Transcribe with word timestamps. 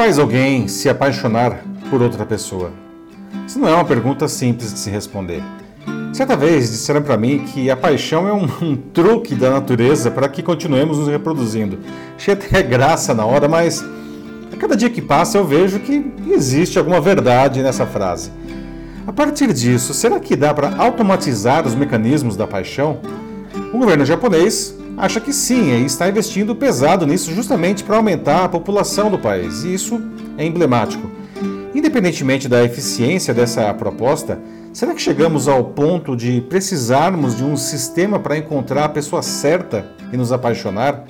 faz 0.00 0.18
alguém 0.18 0.66
se 0.66 0.88
apaixonar 0.88 1.62
por 1.90 2.00
outra 2.00 2.24
pessoa? 2.24 2.72
Isso 3.46 3.58
não 3.58 3.68
é 3.68 3.74
uma 3.74 3.84
pergunta 3.84 4.26
simples 4.28 4.72
de 4.72 4.78
se 4.78 4.88
responder. 4.88 5.42
Certa 6.14 6.34
vez 6.34 6.70
disseram 6.70 7.02
para 7.02 7.18
mim 7.18 7.40
que 7.40 7.70
a 7.70 7.76
paixão 7.76 8.26
é 8.26 8.32
um, 8.32 8.48
um 8.66 8.76
truque 8.76 9.34
da 9.34 9.50
natureza 9.50 10.10
para 10.10 10.26
que 10.26 10.42
continuemos 10.42 10.96
nos 10.96 11.06
reproduzindo. 11.06 11.80
Achei 12.16 12.32
até 12.32 12.62
graça 12.64 13.12
na 13.12 13.26
hora, 13.26 13.46
mas 13.46 13.84
a 14.50 14.56
cada 14.56 14.74
dia 14.74 14.88
que 14.88 15.02
passa 15.02 15.36
eu 15.36 15.44
vejo 15.44 15.78
que 15.80 16.10
existe 16.28 16.78
alguma 16.78 16.98
verdade 16.98 17.62
nessa 17.62 17.84
frase. 17.84 18.32
A 19.06 19.12
partir 19.12 19.52
disso, 19.52 19.92
será 19.92 20.18
que 20.18 20.34
dá 20.34 20.54
para 20.54 20.76
automatizar 20.76 21.66
os 21.66 21.74
mecanismos 21.74 22.38
da 22.38 22.46
paixão? 22.46 23.00
O 23.70 23.76
governo 23.76 24.06
japonês 24.06 24.74
acha 25.00 25.18
que 25.18 25.32
sim 25.32 25.72
e 25.72 25.84
está 25.86 26.08
investindo 26.08 26.54
pesado 26.54 27.06
nisso 27.06 27.32
justamente 27.32 27.82
para 27.82 27.96
aumentar 27.96 28.44
a 28.44 28.48
população 28.48 29.10
do 29.10 29.18
país, 29.18 29.64
e 29.64 29.72
isso 29.72 30.00
é 30.36 30.44
emblemático. 30.44 31.10
Independentemente 31.74 32.48
da 32.48 32.62
eficiência 32.62 33.32
dessa 33.32 33.72
proposta, 33.72 34.38
será 34.74 34.92
que 34.92 35.00
chegamos 35.00 35.48
ao 35.48 35.64
ponto 35.64 36.14
de 36.14 36.42
precisarmos 36.42 37.34
de 37.34 37.42
um 37.42 37.56
sistema 37.56 38.18
para 38.18 38.36
encontrar 38.36 38.84
a 38.84 38.88
pessoa 38.90 39.22
certa 39.22 39.86
e 40.12 40.16
nos 40.16 40.32
apaixonar? 40.32 41.04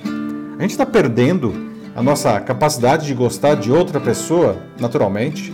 A 0.57 0.61
gente 0.61 0.71
está 0.71 0.85
perdendo 0.85 1.53
a 1.93 2.01
nossa 2.01 2.39
capacidade 2.39 3.05
de 3.05 3.13
gostar 3.13 3.55
de 3.55 3.71
outra 3.71 3.99
pessoa 3.99 4.55
naturalmente? 4.79 5.53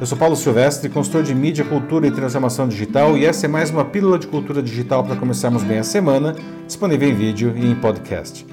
Eu 0.00 0.06
sou 0.06 0.16
Paulo 0.16 0.36
Silvestre, 0.36 0.88
consultor 0.88 1.24
de 1.24 1.34
mídia, 1.34 1.64
cultura 1.64 2.06
e 2.06 2.12
transformação 2.12 2.68
digital, 2.68 3.18
e 3.18 3.26
essa 3.26 3.46
é 3.46 3.48
mais 3.48 3.68
uma 3.68 3.84
pílula 3.84 4.16
de 4.16 4.28
cultura 4.28 4.62
digital 4.62 5.02
para 5.02 5.16
começarmos 5.16 5.64
bem 5.64 5.78
a 5.80 5.82
semana, 5.82 6.36
disponível 6.68 7.08
em 7.08 7.14
vídeo 7.14 7.52
e 7.56 7.66
em 7.66 7.74
podcast. 7.74 8.46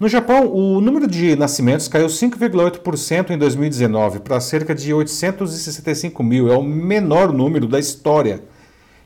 No 0.00 0.08
Japão, 0.08 0.50
o 0.50 0.80
número 0.80 1.06
de 1.06 1.36
nascimentos 1.36 1.88
caiu 1.88 2.06
5,8% 2.06 3.28
em 3.28 3.36
2019 3.36 4.20
para 4.20 4.40
cerca 4.40 4.74
de 4.74 4.94
865 4.94 6.22
mil, 6.22 6.50
é 6.50 6.56
o 6.56 6.62
menor 6.62 7.34
número 7.34 7.68
da 7.68 7.78
história. 7.78 8.42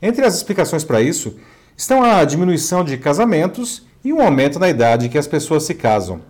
Entre 0.01 0.25
as 0.25 0.37
explicações 0.37 0.85
para 0.85 1.03
isso 1.03 1.35
estão 1.77 2.05
a 2.05 2.25
diminuição 2.25 2.85
de 2.85 2.97
casamentos 2.97 3.85
e 4.05 4.13
um 4.13 4.23
aumento 4.23 4.61
na 4.61 4.71
idade 4.71 5.09
que 5.09 5.19
as 5.19 5.27
pessoas 5.27 5.65
se 5.65 5.75
casam. 5.75 6.21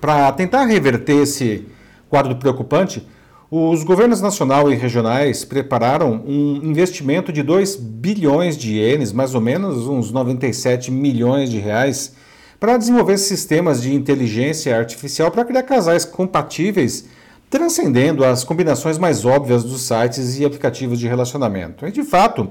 Para 0.00 0.32
tentar 0.32 0.64
reverter 0.64 1.22
esse 1.22 1.66
quadro 2.08 2.34
preocupante, 2.36 3.06
os 3.48 3.84
governos 3.84 4.20
nacional 4.20 4.72
e 4.72 4.74
regionais 4.74 5.44
prepararam 5.44 6.20
um 6.26 6.60
investimento 6.64 7.32
de 7.32 7.44
2 7.44 7.76
bilhões 7.76 8.56
de 8.56 8.74
ienes, 8.74 9.12
mais 9.12 9.36
ou 9.36 9.40
menos 9.40 9.86
uns 9.86 10.10
97 10.10 10.90
milhões 10.90 11.48
de 11.48 11.58
reais, 11.58 12.14
para 12.58 12.76
desenvolver 12.76 13.18
sistemas 13.18 13.80
de 13.80 13.94
inteligência 13.94 14.76
artificial 14.76 15.30
para 15.30 15.44
criar 15.44 15.62
casais 15.62 16.04
compatíveis, 16.04 17.06
transcendendo 17.48 18.24
as 18.24 18.42
combinações 18.42 18.98
mais 18.98 19.24
óbvias 19.24 19.62
dos 19.62 19.82
sites 19.82 20.38
e 20.40 20.44
aplicativos 20.44 20.98
de 20.98 21.06
relacionamento. 21.06 21.86
E 21.86 21.92
de 21.92 22.02
fato, 22.02 22.50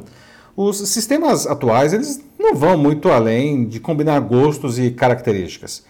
os 0.56 0.78
sistemas 0.78 1.46
atuais 1.46 1.92
eles 1.92 2.22
não 2.40 2.56
vão 2.56 2.78
muito 2.78 3.10
além 3.10 3.68
de 3.68 3.82
combinar 3.82 4.22
gostos 4.22 4.80
e 4.80 4.92
características. 4.92 5.84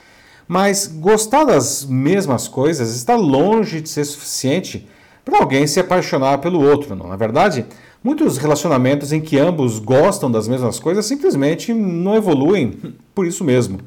Mas 0.47 0.87
gostar 0.87 1.43
das 1.43 1.85
mesmas 1.85 2.47
coisas 2.47 2.95
está 2.95 3.15
longe 3.15 3.81
de 3.81 3.89
ser 3.89 4.05
suficiente 4.05 4.87
para 5.25 5.39
alguém 5.39 5.65
se 5.65 5.79
apaixonar 5.79 6.37
pelo 6.37 6.61
outro. 6.61 6.95
Não? 6.95 7.07
Na 7.07 7.15
verdade, 7.15 7.65
muitos 8.03 8.37
relacionamentos 8.37 9.11
em 9.11 9.19
que 9.19 9.39
ambos 9.39 9.79
gostam 9.79 10.31
das 10.31 10.47
mesmas 10.47 10.79
coisas 10.79 11.05
simplesmente 11.05 11.73
não 11.73 12.15
evoluem 12.15 12.95
por 13.13 13.25
isso 13.25 13.43
mesmo. 13.43 13.79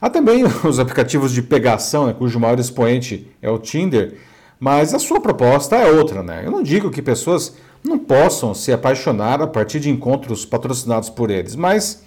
Há 0.00 0.10
também 0.10 0.44
os 0.66 0.80
aplicativos 0.80 1.32
de 1.32 1.40
pegação, 1.40 2.06
né, 2.06 2.12
cujo 2.12 2.40
maior 2.40 2.58
expoente 2.58 3.30
é 3.40 3.48
o 3.48 3.58
Tinder, 3.58 4.16
mas 4.58 4.92
a 4.92 4.98
sua 4.98 5.20
proposta 5.20 5.76
é 5.76 5.90
outra. 5.90 6.22
Né? 6.22 6.42
Eu 6.44 6.50
não 6.50 6.62
digo 6.62 6.90
que 6.90 7.00
pessoas 7.00 7.54
não 7.82 7.98
possam 7.98 8.52
se 8.52 8.72
apaixonar 8.72 9.40
a 9.40 9.46
partir 9.46 9.78
de 9.78 9.90
encontros 9.90 10.44
patrocinados 10.44 11.08
por 11.08 11.30
eles, 11.30 11.54
mas 11.54 12.02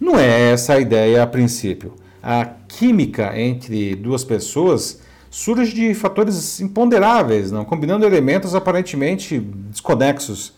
não 0.00 0.18
é 0.18 0.50
essa 0.50 0.74
a 0.74 0.80
ideia 0.80 1.22
a 1.22 1.26
princípio. 1.26 1.94
A 2.22 2.44
química 2.66 3.38
entre 3.38 3.94
duas 3.94 4.24
pessoas 4.24 5.00
surge 5.30 5.74
de 5.74 5.94
fatores 5.94 6.60
imponderáveis, 6.60 7.50
não? 7.50 7.64
combinando 7.64 8.06
elementos 8.06 8.54
aparentemente 8.54 9.38
desconexos. 9.38 10.54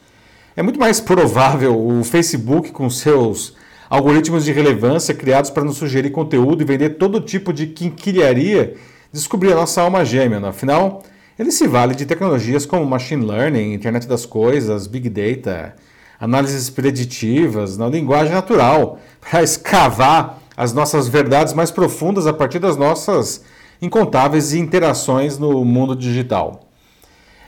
É 0.57 0.63
muito 0.63 0.79
mais 0.79 0.99
provável 1.01 1.79
o 1.79 2.05
Facebook, 2.05 2.71
com 2.71 2.89
seus 2.89 3.55
algoritmos 3.89 4.45
de 4.45 4.53
relevância 4.53 5.13
criados 5.13 5.51
para 5.51 5.65
nos 5.65 5.77
sugerir 5.77 6.11
conteúdo 6.11 6.63
e 6.63 6.65
vender 6.65 6.91
todo 6.91 7.21
tipo 7.21 7.53
de 7.53 7.67
quinquilharia, 7.67 8.77
descobrir 9.13 9.53
a 9.53 9.57
nossa 9.57 9.83
alma 9.83 10.05
gêmea. 10.05 10.47
Afinal, 10.49 11.03
ele 11.37 11.51
se 11.51 11.67
vale 11.67 11.95
de 11.95 12.07
tecnologias 12.07 12.65
como 12.65 12.87
machine 12.87 13.25
learning, 13.25 13.73
internet 13.73 14.07
das 14.07 14.25
coisas, 14.25 14.87
big 14.87 15.09
data, 15.09 15.75
análises 16.21 16.71
preditivas, 16.71 17.77
na 17.77 17.89
linguagem 17.89 18.33
natural, 18.33 19.01
para 19.21 19.43
escavar 19.43 20.39
as 20.57 20.73
nossas 20.73 21.09
verdades 21.09 21.55
mais 21.55 21.71
profundas 21.71 22.27
a 22.27 22.33
partir 22.33 22.59
das 22.59 22.77
nossas 22.77 23.43
incontáveis 23.81 24.53
interações 24.53 25.39
no 25.39 25.65
mundo 25.65 25.97
digital. 25.97 26.69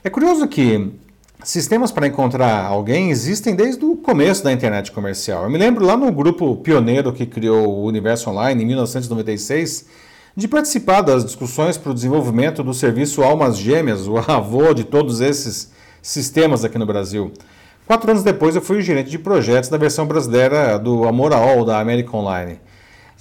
É 0.02 0.10
curioso 0.10 0.48
que 0.48 0.92
sistemas 1.44 1.90
para 1.90 2.06
encontrar 2.06 2.64
alguém 2.64 3.10
existem 3.10 3.54
desde 3.54 3.84
o 3.84 3.96
começo 3.96 4.42
da 4.44 4.52
internet 4.52 4.90
comercial. 4.92 5.44
Eu 5.44 5.50
me 5.50 5.58
lembro 5.58 5.84
lá 5.84 5.96
no 5.96 6.10
grupo 6.10 6.56
pioneiro 6.56 7.12
que 7.12 7.26
criou 7.26 7.68
o 7.68 7.84
Universo 7.84 8.30
Online 8.30 8.62
em 8.62 8.66
1996 8.66 9.86
de 10.34 10.48
participar 10.48 11.02
das 11.02 11.24
discussões 11.24 11.76
para 11.76 11.90
o 11.90 11.94
desenvolvimento 11.94 12.62
do 12.62 12.72
serviço 12.72 13.22
Almas 13.22 13.58
Gêmeas, 13.58 14.08
o 14.08 14.16
avô 14.30 14.72
de 14.72 14.84
todos 14.84 15.20
esses 15.20 15.70
sistemas 16.00 16.64
aqui 16.64 16.78
no 16.78 16.86
Brasil. 16.86 17.32
Quatro 17.86 18.10
anos 18.10 18.22
depois 18.22 18.56
eu 18.56 18.62
fui 18.62 18.78
o 18.78 18.82
gerente 18.82 19.10
de 19.10 19.18
projetos 19.18 19.68
da 19.68 19.76
versão 19.76 20.06
brasileira 20.06 20.78
do 20.78 21.06
Amor 21.06 21.32
All 21.32 21.64
da 21.64 21.78
América 21.78 22.16
Online. 22.16 22.58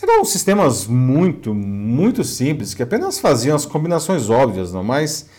Eram 0.01 0.25
sistemas 0.25 0.87
muito, 0.87 1.53
muito 1.53 2.23
simples 2.23 2.73
que 2.73 2.81
apenas 2.81 3.19
faziam 3.19 3.55
as 3.55 3.65
combinações 3.65 4.29
óbvias, 4.29 4.73
não? 4.73 4.83
Mas 4.83 5.29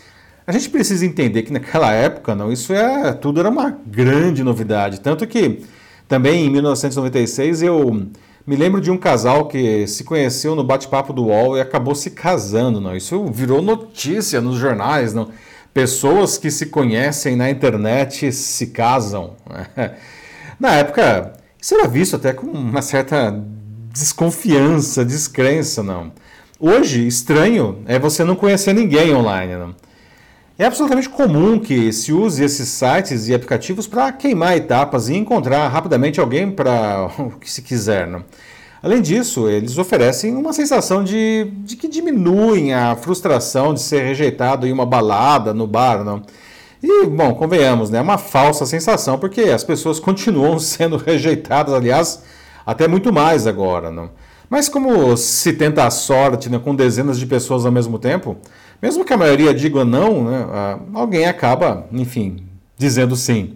a 0.47 0.51
gente 0.53 0.69
precisa 0.69 1.05
entender 1.05 1.43
que 1.43 1.51
naquela 1.51 1.91
época, 1.91 2.33
não, 2.33 2.51
isso 2.51 2.73
é 2.73 3.11
tudo 3.13 3.41
era 3.41 3.49
uma 3.49 3.77
grande 3.85 4.41
novidade, 4.41 5.01
tanto 5.01 5.27
que 5.27 5.63
também 6.07 6.45
em 6.45 6.49
1996 6.49 7.61
eu 7.61 8.07
me 8.45 8.55
lembro 8.55 8.79
de 8.79 8.89
um 8.89 8.97
casal 8.97 9.47
que 9.47 9.85
se 9.87 10.03
conheceu 10.03 10.55
no 10.55 10.63
bate-papo 10.63 11.11
do 11.11 11.25
UOL 11.25 11.57
e 11.57 11.61
acabou 11.61 11.95
se 11.95 12.11
casando, 12.11 12.79
não? 12.79 12.95
Isso 12.95 13.25
virou 13.27 13.61
notícia 13.61 14.39
nos 14.39 14.57
jornais, 14.57 15.13
não? 15.13 15.29
Pessoas 15.73 16.37
que 16.37 16.51
se 16.51 16.67
conhecem 16.67 17.35
na 17.35 17.49
internet 17.49 18.31
se 18.31 18.67
casam. 18.67 19.35
Na 20.59 20.75
época, 20.75 21.33
isso 21.59 21.73
era 21.73 21.87
visto 21.87 22.15
até 22.15 22.31
com 22.31 22.45
uma 22.45 22.81
certa 22.81 23.31
desconfiança, 23.93 25.05
descrença, 25.05 25.83
não. 25.83 26.11
Hoje, 26.59 27.05
estranho 27.05 27.77
é 27.85 27.99
você 27.99 28.23
não 28.23 28.35
conhecer 28.35 28.73
ninguém 28.73 29.13
online, 29.13 29.55
não. 29.55 29.75
É 30.57 30.65
absolutamente 30.65 31.09
comum 31.09 31.59
que 31.59 31.93
se 31.93 32.11
use 32.11 32.43
esses 32.43 32.69
sites 32.69 33.27
e 33.27 33.35
aplicativos 33.35 33.85
para 33.85 34.11
queimar 34.11 34.57
etapas 34.57 35.09
e 35.09 35.15
encontrar 35.15 35.67
rapidamente 35.67 36.19
alguém 36.19 36.49
para 36.49 37.07
o 37.19 37.31
que 37.39 37.49
se 37.49 37.61
quiser. 37.61 38.07
Não? 38.07 38.23
Além 38.81 38.99
disso, 38.99 39.47
eles 39.47 39.77
oferecem 39.77 40.35
uma 40.35 40.53
sensação 40.53 41.03
de, 41.03 41.51
de 41.63 41.75
que 41.75 41.87
diminuem 41.87 42.73
a 42.73 42.95
frustração 42.95 43.75
de 43.75 43.81
ser 43.81 44.03
rejeitado 44.03 44.65
em 44.65 44.71
uma 44.71 44.87
balada, 44.87 45.53
no 45.53 45.67
bar. 45.67 46.03
Não? 46.03 46.23
E, 46.81 47.05
bom, 47.05 47.35
convenhamos, 47.35 47.91
né? 47.91 47.99
é 47.99 48.01
uma 48.01 48.17
falsa 48.17 48.65
sensação, 48.65 49.19
porque 49.19 49.41
as 49.41 49.63
pessoas 49.63 49.99
continuam 50.01 50.57
sendo 50.57 50.97
rejeitadas, 50.97 51.73
aliás, 51.73 52.23
até 52.65 52.87
muito 52.87 53.11
mais 53.11 53.47
agora. 53.47 53.91
Não? 53.91 54.09
Mas 54.49 54.69
como 54.69 55.15
se 55.17 55.53
tenta 55.53 55.85
a 55.85 55.89
sorte 55.89 56.49
né, 56.49 56.59
com 56.59 56.75
dezenas 56.75 57.17
de 57.19 57.25
pessoas 57.25 57.65
ao 57.65 57.71
mesmo 57.71 57.97
tempo, 57.97 58.37
mesmo 58.81 59.03
que 59.03 59.13
a 59.13 59.17
maioria 59.17 59.53
diga 59.53 59.83
não, 59.83 60.25
né, 60.25 60.47
alguém 60.93 61.25
acaba, 61.25 61.87
enfim, 61.91 62.45
dizendo 62.77 63.15
sim. 63.15 63.55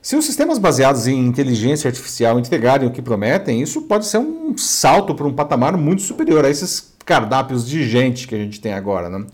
Se 0.00 0.16
os 0.16 0.24
sistemas 0.24 0.58
baseados 0.58 1.06
em 1.06 1.18
inteligência 1.18 1.86
artificial 1.86 2.38
entregarem 2.38 2.88
o 2.88 2.90
que 2.90 3.00
prometem, 3.00 3.62
isso 3.62 3.82
pode 3.82 4.06
ser 4.06 4.18
um 4.18 4.56
salto 4.56 5.14
para 5.14 5.26
um 5.26 5.32
patamar 5.32 5.76
muito 5.76 6.02
superior 6.02 6.44
a 6.44 6.50
esses 6.50 6.92
cardápios 7.04 7.68
de 7.68 7.88
gente 7.88 8.26
que 8.26 8.34
a 8.34 8.38
gente 8.38 8.60
tem 8.60 8.72
agora. 8.72 9.08
Né? 9.08 9.24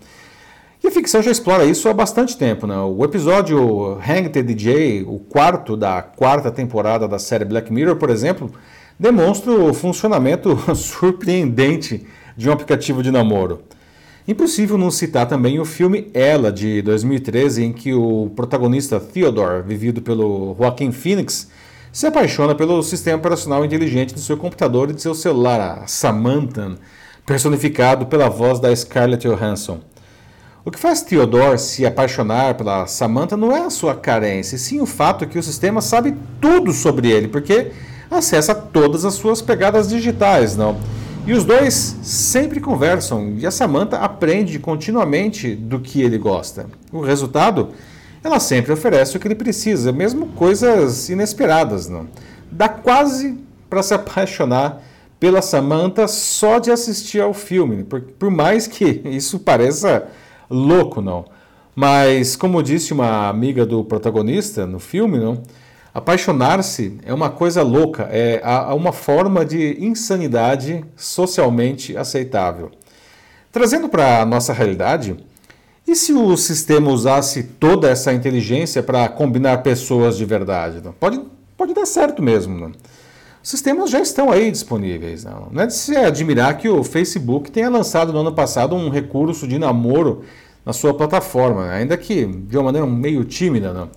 E 0.83 0.87
a 0.87 0.91
ficção 0.91 1.23
já 1.23 1.31
explora 1.31 1.65
isso 1.65 1.89
há 1.89 1.93
bastante 1.93 2.37
tempo. 2.37 2.67
Né? 2.67 2.77
O 2.77 3.03
episódio 3.03 3.97
Hang 3.99 4.29
the 4.29 4.43
DJ, 4.43 5.03
o 5.07 5.17
quarto 5.17 5.75
da 5.75 6.01
quarta 6.01 6.51
temporada 6.51 7.07
da 7.07 7.17
série 7.17 7.45
Black 7.45 7.73
Mirror, 7.73 7.95
por 7.95 8.09
exemplo, 8.09 8.51
demonstra 8.99 9.51
o 9.51 9.73
funcionamento 9.73 10.57
surpreendente 10.75 12.05
de 12.35 12.49
um 12.49 12.51
aplicativo 12.51 13.01
de 13.01 13.11
namoro. 13.11 13.61
Impossível 14.27 14.77
não 14.77 14.91
citar 14.91 15.27
também 15.27 15.59
o 15.59 15.65
filme 15.65 16.11
Ela, 16.13 16.51
de 16.51 16.81
2013, 16.81 17.63
em 17.63 17.73
que 17.73 17.93
o 17.93 18.31
protagonista 18.35 18.99
Theodore, 18.99 19.63
vivido 19.63 20.01
pelo 20.01 20.55
Joaquin 20.59 20.91
Phoenix, 20.91 21.49
se 21.91 22.05
apaixona 22.05 22.53
pelo 22.53 22.83
sistema 22.83 23.17
operacional 23.17 23.65
inteligente 23.65 24.13
do 24.13 24.19
seu 24.19 24.37
computador 24.37 24.89
e 24.89 24.93
de 24.93 25.01
seu 25.01 25.15
celular, 25.15 25.59
a 25.59 25.87
Samantha, 25.87 26.75
personificado 27.25 28.05
pela 28.05 28.29
voz 28.29 28.59
da 28.59 28.75
Scarlett 28.75 29.27
Johansson. 29.27 29.79
O 30.63 30.69
que 30.69 30.77
faz 30.77 31.01
Theodore 31.01 31.57
se 31.57 31.83
apaixonar 31.85 32.53
pela 32.53 32.85
Samantha 32.85 33.35
não 33.35 33.55
é 33.55 33.61
a 33.61 33.69
sua 33.71 33.95
carência, 33.95 34.57
sim 34.57 34.79
o 34.79 34.85
fato 34.85 35.25
que 35.25 35.39
o 35.39 35.43
sistema 35.43 35.81
sabe 35.81 36.15
tudo 36.39 36.71
sobre 36.71 37.09
ele, 37.09 37.27
porque 37.27 37.71
acessa 38.17 38.55
todas 38.55 39.05
as 39.05 39.13
suas 39.13 39.41
pegadas 39.41 39.89
digitais, 39.89 40.55
não? 40.55 40.77
E 41.27 41.33
os 41.33 41.43
dois 41.43 41.97
sempre 42.01 42.59
conversam 42.59 43.35
e 43.37 43.45
a 43.45 43.51
Samantha 43.51 43.97
aprende 43.97 44.57
continuamente 44.57 45.53
do 45.53 45.79
que 45.79 46.01
ele 46.01 46.17
gosta. 46.17 46.65
O 46.91 47.01
resultado, 47.01 47.69
ela 48.23 48.39
sempre 48.39 48.73
oferece 48.73 49.15
o 49.15 49.19
que 49.19 49.27
ele 49.27 49.35
precisa, 49.35 49.91
mesmo 49.91 50.27
coisas 50.29 51.09
inesperadas, 51.09 51.87
não? 51.87 52.07
Dá 52.51 52.67
quase 52.67 53.37
para 53.69 53.83
se 53.83 53.93
apaixonar 53.95 54.81
pela 55.19 55.41
Samantha 55.41 56.07
só 56.07 56.59
de 56.59 56.71
assistir 56.71 57.21
ao 57.21 57.33
filme, 57.33 57.83
por, 57.83 58.01
por 58.01 58.31
mais 58.31 58.65
que 58.65 59.01
isso 59.05 59.39
pareça 59.39 60.07
louco, 60.49 61.01
não. 61.01 61.25
Mas, 61.75 62.35
como 62.35 62.63
disse 62.63 62.91
uma 62.91 63.29
amiga 63.29 63.65
do 63.65 63.83
protagonista 63.83 64.65
no 64.65 64.79
filme, 64.79 65.19
não, 65.19 65.43
apaixonar-se 65.93 66.97
é 67.03 67.13
uma 67.13 67.29
coisa 67.29 67.61
louca, 67.61 68.09
é 68.11 68.41
uma 68.73 68.91
forma 68.91 69.45
de 69.45 69.77
insanidade 69.83 70.85
socialmente 70.95 71.95
aceitável. 71.97 72.71
Trazendo 73.51 73.89
para 73.89 74.21
a 74.21 74.25
nossa 74.25 74.53
realidade, 74.53 75.17
e 75.87 75.95
se 75.95 76.13
o 76.13 76.37
sistema 76.37 76.91
usasse 76.91 77.41
toda 77.41 77.89
essa 77.89 78.13
inteligência 78.13 78.83
para 78.83 79.09
combinar 79.09 79.63
pessoas 79.63 80.15
de 80.17 80.23
verdade? 80.23 80.81
Não? 80.83 80.91
Pode, 80.91 81.19
pode 81.57 81.73
dar 81.73 81.87
certo 81.87 82.21
mesmo. 82.21 82.59
Não? 82.59 82.71
Os 83.41 83.49
sistemas 83.49 83.89
já 83.89 83.99
estão 83.99 84.29
aí 84.29 84.51
disponíveis. 84.51 85.23
Não, 85.23 85.47
não 85.51 85.63
é 85.63 85.65
de 85.65 85.73
se 85.73 85.95
admirar 85.95 86.57
que 86.57 86.69
o 86.69 86.83
Facebook 86.83 87.49
tenha 87.49 87.69
lançado 87.69 88.13
no 88.13 88.19
ano 88.19 88.33
passado 88.33 88.75
um 88.75 88.89
recurso 88.89 89.47
de 89.47 89.57
namoro 89.57 90.23
na 90.63 90.73
sua 90.73 90.93
plataforma, 90.93 91.71
ainda 91.71 91.97
que 91.97 92.23
de 92.23 92.55
uma 92.55 92.65
maneira 92.65 92.85
meio 92.85 93.23
tímida. 93.23 93.73
Não? 93.73 93.89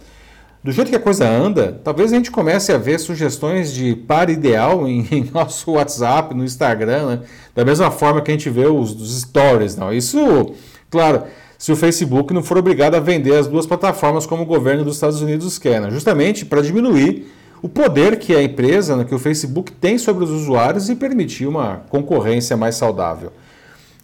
Do 0.64 0.70
jeito 0.70 0.90
que 0.90 0.96
a 0.96 1.00
coisa 1.00 1.28
anda, 1.28 1.80
talvez 1.82 2.12
a 2.12 2.16
gente 2.16 2.30
comece 2.30 2.72
a 2.72 2.78
ver 2.78 3.00
sugestões 3.00 3.72
de 3.72 3.96
par 3.96 4.30
ideal 4.30 4.86
em, 4.86 5.06
em 5.10 5.30
nosso 5.32 5.72
WhatsApp, 5.72 6.34
no 6.34 6.44
Instagram, 6.44 7.06
né? 7.06 7.20
da 7.54 7.64
mesma 7.64 7.90
forma 7.90 8.20
que 8.20 8.30
a 8.30 8.34
gente 8.34 8.48
vê 8.48 8.66
os, 8.66 8.92
os 8.92 9.22
stories. 9.22 9.74
Não? 9.74 9.92
Isso, 9.92 10.54
claro, 10.88 11.24
se 11.58 11.72
o 11.72 11.76
Facebook 11.76 12.32
não 12.32 12.44
for 12.44 12.58
obrigado 12.58 12.94
a 12.94 13.00
vender 13.00 13.34
as 13.36 13.48
duas 13.48 13.66
plataformas 13.66 14.24
como 14.24 14.42
o 14.42 14.46
governo 14.46 14.84
dos 14.84 14.94
Estados 14.94 15.20
Unidos 15.20 15.58
quer, 15.58 15.80
né? 15.80 15.90
justamente 15.90 16.46
para 16.46 16.62
diminuir 16.62 17.26
o 17.60 17.68
poder 17.68 18.18
que 18.18 18.34
a 18.34 18.42
empresa, 18.42 18.96
né, 18.96 19.04
que 19.04 19.14
o 19.14 19.18
Facebook 19.20 19.70
tem 19.70 19.96
sobre 19.96 20.24
os 20.24 20.30
usuários 20.30 20.90
e 20.90 20.96
permitir 20.96 21.46
uma 21.46 21.84
concorrência 21.88 22.56
mais 22.56 22.74
saudável. 22.74 23.32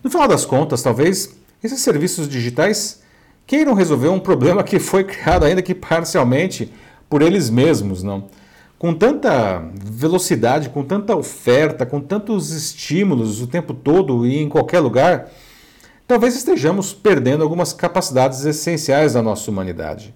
No 0.02 0.08
final 0.08 0.28
das 0.28 0.44
contas, 0.44 0.80
talvez 0.80 1.36
esses 1.62 1.80
serviços 1.80 2.28
digitais 2.28 3.02
queiram 3.48 3.72
resolver 3.72 4.08
um 4.08 4.20
problema 4.20 4.62
que 4.62 4.78
foi 4.78 5.02
criado 5.02 5.44
ainda 5.44 5.62
que 5.62 5.74
parcialmente 5.74 6.70
por 7.08 7.22
eles 7.22 7.48
mesmos, 7.48 8.02
não? 8.02 8.26
Com 8.78 8.92
tanta 8.92 9.64
velocidade, 9.74 10.68
com 10.68 10.84
tanta 10.84 11.16
oferta, 11.16 11.86
com 11.86 11.98
tantos 11.98 12.50
estímulos 12.50 13.40
o 13.40 13.46
tempo 13.46 13.72
todo 13.72 14.26
e 14.26 14.38
em 14.38 14.50
qualquer 14.50 14.80
lugar, 14.80 15.30
talvez 16.06 16.36
estejamos 16.36 16.92
perdendo 16.92 17.42
algumas 17.42 17.72
capacidades 17.72 18.44
essenciais 18.44 19.14
da 19.14 19.22
nossa 19.22 19.50
humanidade. 19.50 20.14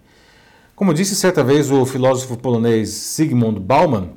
Como 0.76 0.92
disse 0.92 1.16
certa 1.16 1.42
vez 1.42 1.70
o 1.70 1.86
filósofo 1.86 2.36
polonês 2.36 2.90
Sigmund 2.90 3.58
Bauman, 3.58 4.10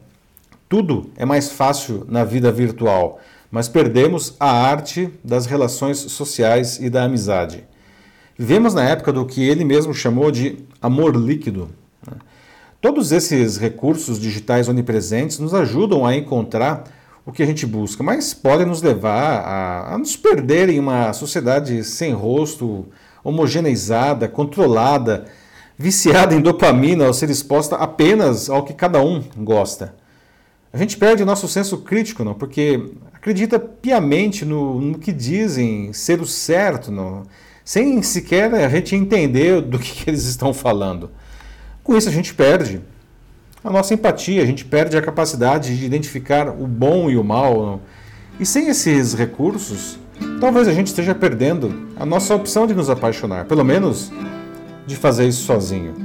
tudo 0.68 1.10
é 1.16 1.24
mais 1.24 1.50
fácil 1.50 2.06
na 2.10 2.26
vida 2.26 2.52
virtual, 2.52 3.22
mas 3.50 3.70
perdemos 3.70 4.36
a 4.42 4.52
arte 4.52 5.10
das 5.24 5.46
relações 5.46 6.00
sociais 6.00 6.80
e 6.82 6.90
da 6.90 7.06
amizade. 7.06 7.64
Vivemos 8.38 8.74
na 8.74 8.84
época 8.84 9.14
do 9.14 9.26
que 9.26 9.42
ele 9.42 9.64
mesmo 9.64 9.94
chamou 9.94 10.30
de 10.30 10.58
amor 10.82 11.16
líquido. 11.16 11.70
Todos 12.82 13.12
esses 13.12 13.58
recursos 13.58 14.20
digitais 14.20 14.68
onipresentes 14.68 15.40
nos 15.40 15.54
ajudam 15.54 16.06
a 16.06 16.16
encontrar 16.16 16.84
o 17.26 17.32
que 17.32 17.42
a 17.42 17.46
gente 17.46 17.66
busca, 17.66 18.04
mas 18.04 18.34
podem 18.34 18.68
nos 18.68 18.82
levar 18.82 19.40
a, 19.40 19.96
a 19.96 19.98
nos 19.98 20.16
perder 20.16 20.70
em 20.70 20.80
uma 20.80 21.12
sociedade 21.14 21.84
sem 21.84 22.14
rosto, 22.14 22.86
homogeneizada, 23.24 24.28
controlada 24.28 25.26
viciada 25.78 26.34
em 26.34 26.42
dopamina 26.42 27.06
ao 27.06 27.14
ser 27.14 27.30
exposta 27.30 27.76
apenas 27.76 28.50
ao 28.50 28.64
que 28.64 28.74
cada 28.74 29.02
um 29.02 29.24
gosta. 29.38 29.96
A 30.72 30.78
gente 30.78 30.98
perde 30.98 31.24
o 31.24 31.26
nosso 31.26 31.48
senso 31.48 31.80
crítico, 31.80 32.24
não, 32.24 32.34
porque 32.34 32.92
acredita 33.14 33.60
piamente 33.60 34.46
no, 34.46 34.80
no 34.80 35.00
que 35.00 35.12
dizem 35.12 35.94
ser 35.94 36.22
o 36.22 36.26
certo, 36.26 36.92
não, 36.92 37.24
sem 37.66 38.00
sequer 38.04 38.54
a 38.54 38.70
gente 38.70 38.96
entender 38.96 39.60
do 39.60 39.80
que, 39.80 39.92
que 39.92 40.10
eles 40.10 40.26
estão 40.26 40.54
falando. 40.54 41.10
Com 41.84 41.98
isso 41.98 42.08
a 42.08 42.12
gente 42.12 42.32
perde 42.34 42.80
a 43.64 43.72
nossa 43.72 43.96
empatia, 43.96 44.44
a 44.44 44.46
gente 44.46 44.64
perde 44.64 44.96
a 44.96 45.02
capacidade 45.02 45.76
de 45.76 45.84
identificar 45.84 46.48
o 46.48 46.68
bom 46.68 47.10
e 47.10 47.18
o 47.18 47.24
mal. 47.24 47.82
E 48.40 48.46
sem 48.46 48.68
esses 48.68 49.16
recursos, 49.16 49.98
talvez 50.40 50.68
a 50.68 50.74
gente 50.74 50.88
esteja 50.88 51.16
perdendo 51.16 51.90
a 51.98 52.06
nossa 52.06 52.36
opção 52.36 52.68
de 52.68 52.76
nos 52.76 52.92
apaixonar, 52.92 53.46
pelo 53.46 53.66
menos 53.66 54.12
de 54.86 54.96
fazer 54.96 55.28
isso 55.28 55.44
sozinho. 55.44 55.96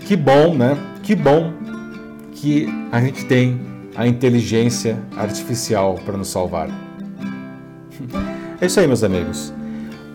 Que 0.00 0.14
bom, 0.14 0.54
né? 0.54 0.76
Que 1.02 1.14
bom 1.14 1.54
que 2.32 2.68
a 2.92 3.00
gente 3.00 3.24
tem 3.24 3.58
a 3.96 4.06
inteligência 4.06 4.98
artificial 5.16 5.94
para 6.04 6.18
nos 6.18 6.28
salvar. 6.28 6.68
É 8.58 8.64
isso 8.64 8.80
aí, 8.80 8.86
meus 8.86 9.04
amigos. 9.04 9.52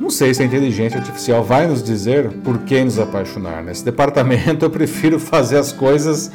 Não 0.01 0.09
sei 0.09 0.33
se 0.33 0.42
a 0.42 0.45
inteligência 0.45 0.98
artificial 0.98 1.44
vai 1.44 1.68
nos 1.68 1.83
dizer 1.83 2.27
por 2.44 2.57
que 2.63 2.83
nos 2.83 2.98
apaixonar. 2.98 3.63
Nesse 3.63 3.86
departamento 3.86 4.65
eu 4.65 4.69
prefiro 4.71 5.19
fazer 5.19 5.57
as 5.57 5.71
coisas 5.71 6.31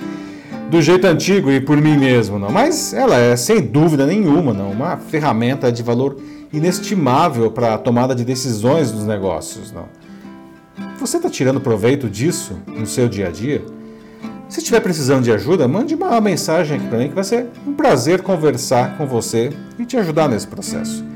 do 0.70 0.80
jeito 0.80 1.04
antigo 1.04 1.50
e 1.50 1.60
por 1.60 1.76
mim 1.76 1.96
mesmo, 1.98 2.38
não. 2.38 2.48
Mas 2.48 2.94
ela 2.94 3.16
é, 3.18 3.34
sem 3.34 3.60
dúvida 3.60 4.06
nenhuma, 4.06 4.54
não, 4.54 4.70
uma 4.70 4.96
ferramenta 4.96 5.72
de 5.72 5.82
valor 5.82 6.16
inestimável 6.52 7.50
para 7.50 7.74
a 7.74 7.78
tomada 7.78 8.14
de 8.14 8.24
decisões 8.24 8.92
dos 8.92 9.04
negócios, 9.04 9.72
não. 9.72 9.88
Você 11.00 11.16
está 11.16 11.28
tirando 11.28 11.60
proveito 11.60 12.08
disso 12.08 12.56
no 12.68 12.86
seu 12.86 13.08
dia 13.08 13.26
a 13.26 13.30
dia? 13.32 13.64
Se 14.48 14.60
estiver 14.60 14.78
precisando 14.78 15.24
de 15.24 15.32
ajuda, 15.32 15.66
mande 15.66 15.92
uma 15.92 16.20
mensagem 16.20 16.76
aqui 16.76 16.86
para 16.86 16.98
mim 16.98 17.08
que 17.08 17.16
vai 17.16 17.24
ser 17.24 17.48
um 17.66 17.72
prazer 17.72 18.22
conversar 18.22 18.96
com 18.96 19.08
você 19.08 19.50
e 19.76 19.84
te 19.84 19.96
ajudar 19.96 20.28
nesse 20.28 20.46
processo. 20.46 21.15